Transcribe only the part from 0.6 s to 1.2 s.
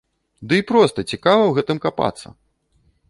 і проста